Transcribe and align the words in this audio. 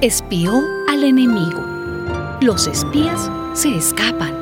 espió 0.00 0.66
al 0.88 1.04
enemigo. 1.04 1.62
Los 2.40 2.66
espías 2.66 3.30
se 3.52 3.76
escapan. 3.76 4.34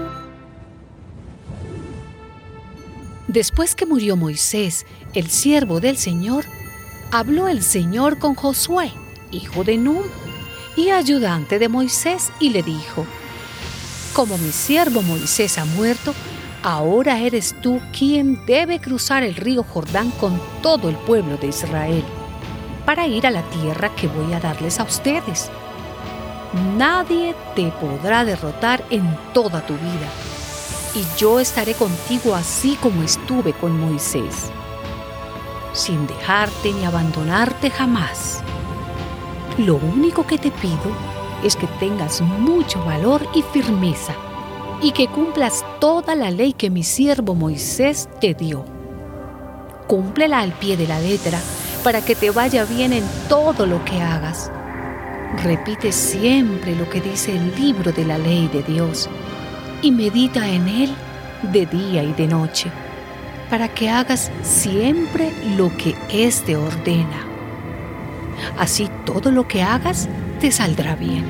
Después 3.27 3.75
que 3.75 3.85
murió 3.85 4.17
Moisés, 4.17 4.87
el 5.15 5.29
siervo 5.29 5.81
del 5.81 5.97
Señor, 5.97 6.45
habló 7.11 7.49
el 7.49 7.63
Señor 7.63 8.21
con 8.21 8.37
Josué, 8.37 8.93
hijo 9.33 9.65
de 9.65 9.79
Nun, 9.79 10.05
y 10.77 10.91
ayudante 10.91 11.59
de 11.59 11.69
Moisés, 11.69 12.31
y 12.39 12.51
le 12.51 12.63
dijo, 12.63 13.05
Como 14.13 14.39
mi 14.39 14.53
siervo 14.53 15.03
Moisés 15.03 15.59
ha 15.59 15.65
muerto, 15.65 16.15
ahora 16.63 17.19
eres 17.19 17.57
tú 17.63 17.81
quien 17.97 18.47
debe 18.47 18.81
cruzar 18.81 19.25
el 19.25 19.35
río 19.35 19.65
Jordán 19.65 20.13
con 20.13 20.41
todo 20.63 20.89
el 20.89 20.95
pueblo 20.95 21.37
de 21.37 21.49
Israel 21.49 22.05
para 22.89 23.07
ir 23.07 23.27
a 23.27 23.31
la 23.31 23.43
tierra 23.43 23.95
que 23.95 24.09
voy 24.09 24.33
a 24.33 24.41
darles 24.41 24.81
a 24.81 24.85
ustedes. 24.85 25.51
Nadie 26.79 27.35
te 27.55 27.71
podrá 27.73 28.25
derrotar 28.25 28.83
en 28.89 29.15
toda 29.35 29.61
tu 29.67 29.75
vida, 29.75 30.09
y 30.95 31.05
yo 31.19 31.39
estaré 31.39 31.75
contigo 31.75 32.35
así 32.35 32.77
como 32.77 33.03
estuve 33.03 33.53
con 33.53 33.79
Moisés, 33.79 34.51
sin 35.75 36.07
dejarte 36.07 36.73
ni 36.73 36.87
abandonarte 36.87 37.69
jamás. 37.69 38.43
Lo 39.59 39.75
único 39.77 40.27
que 40.27 40.39
te 40.39 40.51
pido 40.51 40.91
es 41.45 41.57
que 41.57 41.67
tengas 41.81 42.23
mucho 42.23 42.83
valor 42.87 43.21
y 43.35 43.43
firmeza, 43.43 44.15
y 44.81 44.93
que 44.93 45.09
cumplas 45.09 45.63
toda 45.79 46.15
la 46.15 46.31
ley 46.31 46.55
que 46.55 46.71
mi 46.71 46.85
siervo 46.85 47.35
Moisés 47.35 48.09
te 48.19 48.33
dio. 48.33 48.65
Cúmplela 49.87 50.41
al 50.41 50.53
pie 50.53 50.79
de 50.79 50.87
la 50.87 50.99
letra 51.01 51.39
para 51.83 52.01
que 52.01 52.15
te 52.15 52.31
vaya 52.31 52.65
bien 52.65 52.93
en 52.93 53.05
todo 53.29 53.67
lo 53.67 53.85
que 53.85 54.01
hagas. 54.01 54.51
Repite 55.43 55.93
siempre 55.93 56.75
lo 56.75 56.89
que 56.89 57.01
dice 57.01 57.37
el 57.37 57.55
libro 57.55 57.93
de 57.93 58.05
la 58.05 58.19
ley 58.19 58.49
de 58.49 58.63
Dios 58.63 59.09
y 59.83 59.93
medita 59.93 60.49
en 60.49 60.69
él 60.69 60.95
de 61.43 61.67
día 61.67 62.03
y 62.03 62.13
de 62.15 62.27
noche, 62.27 62.71
para 63.51 63.69
que 63.69 63.89
hagas 63.91 64.31
siempre 64.43 65.33
lo 65.57 65.71
que 65.77 65.95
éste 66.11 66.57
ordena. 66.57 67.25
Así 68.59 68.89
todo 69.05 69.31
lo 69.31 69.47
que 69.47 69.63
hagas 69.63 70.09
te 70.41 70.51
saldrá 70.51 70.97
bien. 70.97 71.25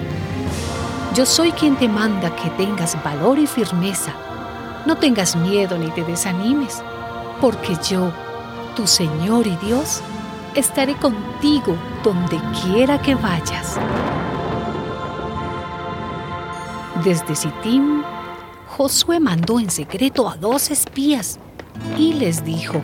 Yo 1.14 1.26
soy 1.26 1.52
quien 1.52 1.76
te 1.76 1.88
manda 1.88 2.34
que 2.36 2.50
tengas 2.50 3.02
valor 3.02 3.38
y 3.38 3.46
firmeza. 3.46 4.12
No 4.86 4.96
tengas 4.96 5.36
miedo 5.36 5.76
ni 5.76 5.90
te 5.90 6.04
desanimes, 6.04 6.82
porque 7.40 7.76
yo, 7.88 8.12
tu 8.76 8.86
Señor 8.86 9.46
y 9.46 9.56
Dios, 9.56 10.02
estaré 10.58 10.94
contigo 10.94 11.76
donde 12.02 12.38
quiera 12.62 13.00
que 13.00 13.14
vayas. 13.14 13.78
Desde 17.04 17.36
Sittim, 17.36 18.02
Josué 18.66 19.20
mandó 19.20 19.60
en 19.60 19.70
secreto 19.70 20.28
a 20.28 20.36
dos 20.36 20.70
espías 20.70 21.38
y 21.96 22.14
les 22.14 22.44
dijo, 22.44 22.82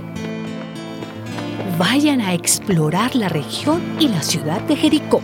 vayan 1.79 2.21
a 2.21 2.33
explorar 2.33 3.17
la 3.17 3.29
región 3.29 3.83
y 3.99 4.09
la 4.09 4.23
ciudad 4.23 4.61
de 4.63 4.77
Jericó. 4.77 5.21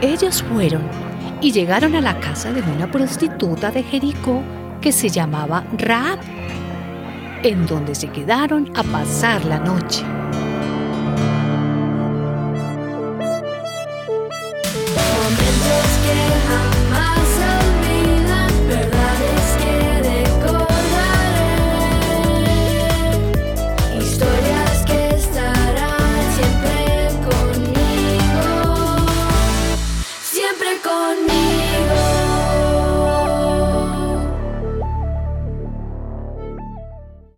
Ellos 0.00 0.42
fueron 0.42 0.82
y 1.40 1.52
llegaron 1.52 1.94
a 1.94 2.00
la 2.00 2.18
casa 2.18 2.52
de 2.52 2.62
una 2.62 2.90
prostituta 2.90 3.70
de 3.70 3.84
Jericó 3.84 4.42
que 4.80 4.90
se 4.90 5.08
llamaba 5.08 5.64
Raab 5.78 6.18
en 7.42 7.66
donde 7.66 7.94
se 7.94 8.08
quedaron 8.08 8.70
a 8.76 8.82
pasar 8.84 9.44
la 9.44 9.58
noche. 9.58 10.21